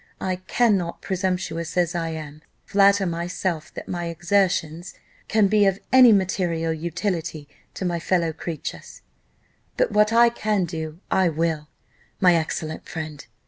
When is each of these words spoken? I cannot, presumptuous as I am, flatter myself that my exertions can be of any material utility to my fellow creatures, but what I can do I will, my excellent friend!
I 0.19 0.37
cannot, 0.37 1.03
presumptuous 1.03 1.77
as 1.77 1.93
I 1.93 2.09
am, 2.09 2.41
flatter 2.65 3.05
myself 3.05 3.71
that 3.75 3.87
my 3.87 4.05
exertions 4.05 4.95
can 5.27 5.45
be 5.47 5.67
of 5.67 5.77
any 5.93 6.11
material 6.11 6.73
utility 6.73 7.47
to 7.75 7.85
my 7.85 7.99
fellow 7.99 8.33
creatures, 8.33 9.03
but 9.77 9.91
what 9.91 10.11
I 10.11 10.29
can 10.29 10.65
do 10.65 10.99
I 11.11 11.29
will, 11.29 11.67
my 12.19 12.33
excellent 12.33 12.89
friend! 12.89 13.23